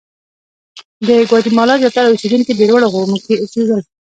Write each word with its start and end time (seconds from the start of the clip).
د 1.07 1.09
ګواتیمالا 1.29 1.75
زیاتره 1.81 2.07
اوسېدونکي 2.11 2.51
په 2.55 2.63
لوړو 2.69 2.91
غرونو 2.93 3.17
کې 3.25 3.33
اوسېدل. 3.41 3.79